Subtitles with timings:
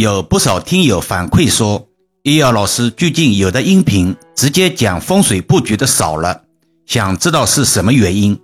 [0.00, 1.86] 有不少听友反馈说，
[2.22, 6.44] 易遥老师最近有的音频直接讲风水布局的少了，
[6.86, 8.40] 想知道是什么原因？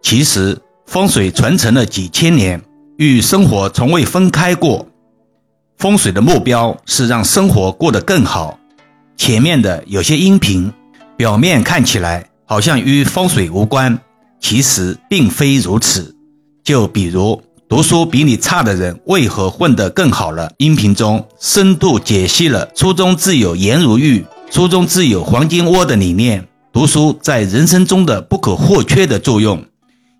[0.00, 2.62] 其实风水传承了几千年，
[2.98, 4.86] 与生活从未分开过。
[5.76, 8.56] 风水的目标是让生活过得更好。
[9.16, 10.72] 前面的有些音频，
[11.16, 13.98] 表面看起来好像与风水无关，
[14.38, 16.14] 其实并非如此。
[16.62, 20.52] 就比如读书比你差的人为何混得更好了？
[20.58, 29.64] 音频中深度解析了“书中自有颜如玉，书中自有黄金窝”的理念，读书在人生中的不可或缺的作用，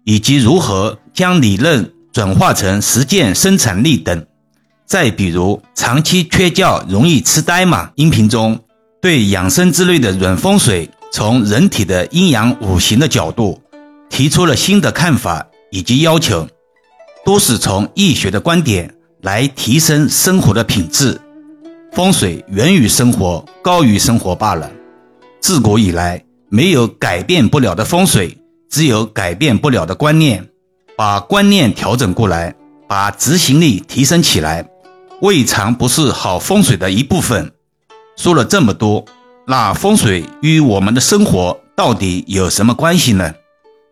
[0.05, 4.25] 以及如何将理论转化成实践生产力等。
[4.87, 7.91] 再比如，长期缺觉容易痴呆嘛？
[7.97, 8.59] 音频中
[9.03, 13.61] 对养生之类的软风水，从人体的阴阳五行的角度
[14.09, 16.49] 提出了新的看法以及要求，
[17.25, 21.21] 都是从易学的观点来提升生活的品质。
[21.93, 24.71] 风水源于生活，高于生活罢了。
[25.41, 28.39] 自古以来，没有改变不了的风水，
[28.71, 30.49] 只有改变不了的观念。
[30.97, 32.55] 把观念调整过来，
[32.87, 34.69] 把执行力提升起来。
[35.21, 37.53] 未尝不是好风水的一部分。
[38.17, 39.05] 说了这么多，
[39.47, 43.35] 那风水与我们的生活到底有什么关系呢？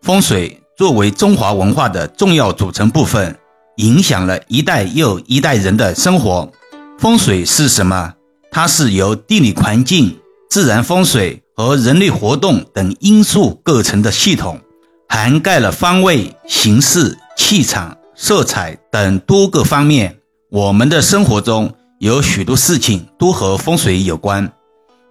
[0.01, 3.37] 风水作为中华文化的重要组成部分，
[3.75, 6.51] 影响了一代又一代人的生活。
[6.97, 8.15] 风水是什么？
[8.49, 10.17] 它是由地理环境、
[10.49, 14.59] 自然风水和人类活动等因素构成的系统，
[15.07, 20.17] 涵盖了方位、形势、气场、色彩等多个方面。
[20.49, 24.51] 我们的生活中有许多事情都和风水有关，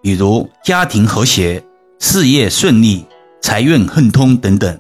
[0.03, 1.63] 比如家庭和谐、
[2.01, 3.07] 事业顺利、
[3.41, 4.77] 财运亨通等等。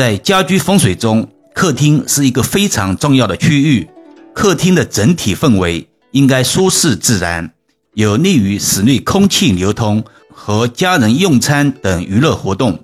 [0.00, 3.86] 在家居风水中，客厅是一个非常重要的区域。
[4.32, 7.52] 客厅的整体氛围应该舒适自然，
[7.92, 12.80] 有利于室内空气流通和家人用餐等娱乐活动。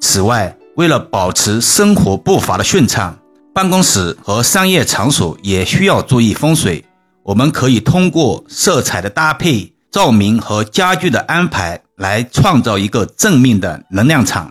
[0.00, 3.18] 此外，为了保持生活步伐的顺畅。
[3.54, 6.82] 办公室和商业场所也需要注意风水。
[7.24, 14.50] 我们可以通过色彩的搭配、照明和家具的安排来创造一个正面的能量场，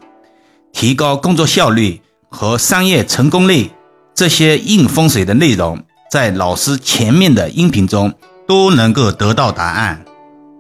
[0.78, 2.00] 提高工作效率
[2.30, 3.72] 和商业成功率。
[4.14, 8.14] 这些硬风水的内容，在老师前面的音频中
[8.48, 10.06] 都能够得到答案，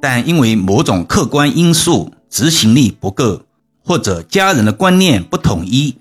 [0.02, 3.44] 但因为某种客观因素执行力不够，
[3.86, 5.96] 或者家人的观念不统一。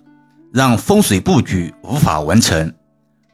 [0.50, 2.72] 让风水布局无法完成，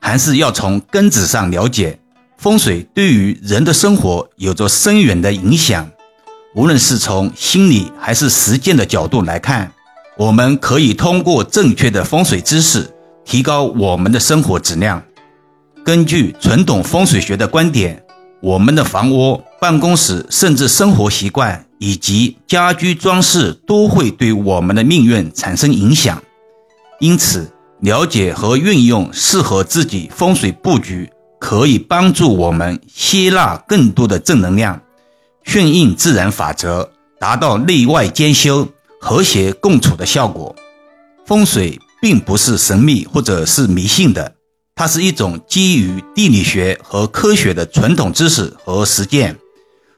[0.00, 2.00] 还是要从根子上了解
[2.36, 5.88] 风水对于人的生活有着深远的影响。
[6.56, 9.72] 无论是从心理还是实践的角度来看，
[10.18, 12.92] 我们可以通过正确的风水知识
[13.24, 15.02] 提高我们的生活质量。
[15.84, 18.04] 根据传统风水学的观点，
[18.42, 26.22] 我们的房屋、办公室，甚至生活习惯以及家居装饰都会对我们的命运产生影响。
[27.00, 34.80] 因此，了解和运用适合自己风水布局，可以帮助我们吸纳更多的正能量，
[35.42, 38.68] 顺应自然法则，达到内外兼修、
[39.02, 40.54] 和谐共处的效果。
[41.26, 44.36] 风水并不是神秘或者是迷信的，
[44.76, 49.36] 它是一种基于地理学和科学的传统知识和实践。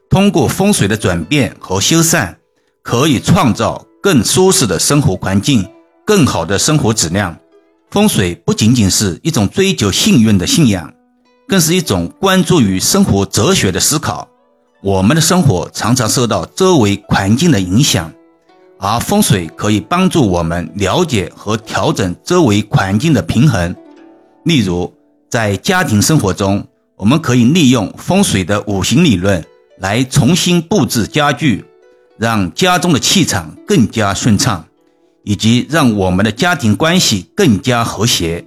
[0.09, 2.35] 通过风水的转变和修缮，
[2.81, 5.65] 可以创造更舒适的生活环境。
[6.03, 7.35] 更好的生活质量，
[7.89, 10.93] 风水不仅仅是一种追求幸运的信仰，
[11.47, 14.29] 更是一种关注于生活哲学的思考。
[14.83, 18.13] 我们的生活常常受到周围环境的影响，
[18.85, 23.75] 而风水可以帮助我们了解和调整周围环境的平衡。
[24.43, 24.93] 例如，
[25.29, 29.43] 在家庭生活中，我们可以利用风水的五行理论
[29.79, 31.65] 来重新布置家具，
[32.17, 34.65] 让家中的气场更加顺畅。
[35.27, 38.45] 以及让我们的家庭关系更加和谐。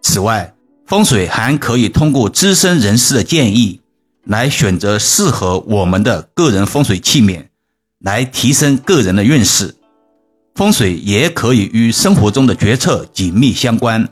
[0.00, 0.54] 此外，
[0.86, 3.82] 风水还可以通过资深人士的建议，
[4.24, 7.44] 来选择适合我们的个人风水器皿，
[8.04, 9.74] 来提升个人的运势。
[10.54, 14.08] 风水也可以与生活中的决策紧密相关。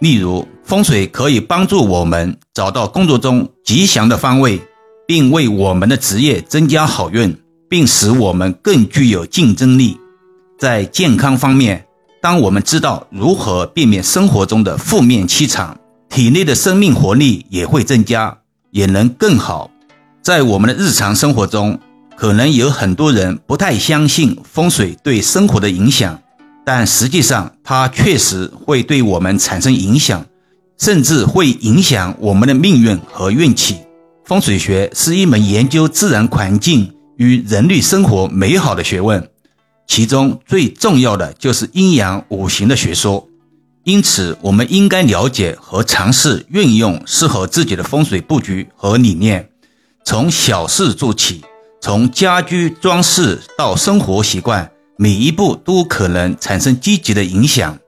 [0.00, 4.60] 例如，风水可以帮助我们找到工作中吉祥的方位，
[5.08, 7.36] 并为我们的职业增加好运，
[7.68, 9.98] 并使我们更具有竞争力。
[10.56, 11.86] 在健康方面，
[12.22, 15.76] 当我们知道如何避免生活中的负面气场，
[16.08, 18.38] 体内的生命活力也会增加，
[18.70, 19.70] 也能更好。
[20.22, 21.80] 在我们的日常生活中，
[22.18, 26.20] 可能有很多人不太相信风水对生活的影响，
[26.66, 30.26] 但实际上它确实会对我们产生影响，
[30.78, 33.76] 甚至会影响我们的命运和运气。
[34.24, 39.30] 风水学是一门研究自然环境与人类生活美好的学问，
[39.86, 43.28] 其中最重要的就是阴阳五行的学说。
[43.84, 49.48] 因此，我们应该了解和尝试运用适合自己的风水布局和理念，
[50.04, 51.42] 从小事做起，
[51.88, 57.78] 从家居装饰到生活习惯，每一步都可能产生积极的影响。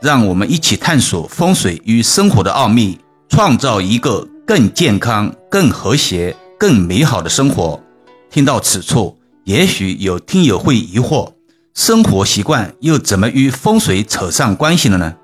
[0.00, 7.82] 让我们一起探索风水与生活的奥秘，创造一个更健康、更和谐、更美好的生活。
[8.30, 11.32] 听到此处，也许有听友会疑惑：
[11.74, 15.16] 生活习惯又怎么与风水扯上关系了呢？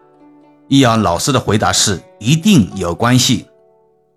[0.67, 3.47] 易阳老师的回答是：一定有关系。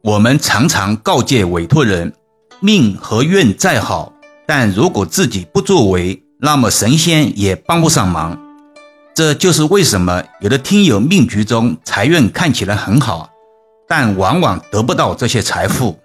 [0.02, 2.12] 我们常常告诫委托人，
[2.64, 4.14] 命和运再好，
[4.46, 8.40] 但如果自己不作为，那么神仙也帮不上忙。
[9.16, 13.30] 这就是为什么有的听友命局中财运看起来很好，
[13.88, 16.00] 但往往得不到这些财富，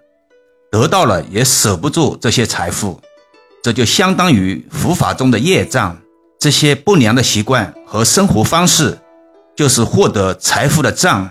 [0.71, 2.99] 得到了也守不住这些财富。
[3.61, 5.95] 这就相当于佛法中的业障，
[6.39, 8.97] 这些不良的习惯和生活方式。
[9.55, 11.27] 就是获得财富的障，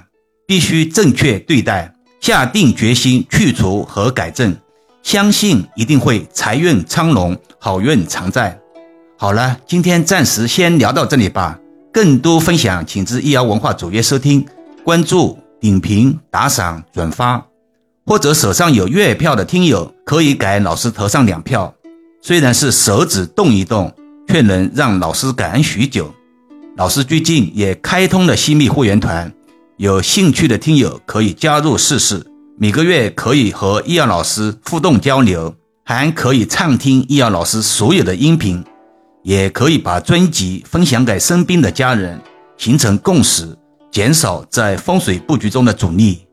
[0.48, 4.56] 必须正确对待，下定决心去除和改正，
[5.06, 8.58] 相信一定会财运昌隆，好运常在。
[9.16, 11.56] 好了，今天暂时先聊到这里吧。
[11.92, 14.44] 更多分享，请至易瑶文化主页收听、
[14.82, 17.40] 关注、点评、打赏、转发，
[18.04, 21.72] 或者手上有月票的听友可以给老师投上两票。
[22.20, 23.94] 虽然是手指动一动，
[24.26, 26.12] 却能让老师感恩许久。
[26.76, 29.32] 老师最近也开通了新密会员团，
[29.76, 32.26] 有兴趣的听友可以加入试试。
[32.58, 35.54] 每个月可以和易阳老师互动交流，
[35.84, 38.64] 还可以畅听易阳老师所有的音频，
[39.22, 42.18] 也可以把专辑分享给身边的家人，
[42.56, 43.54] 形成共识，
[43.90, 46.25] 减少在风水布局中的阻力。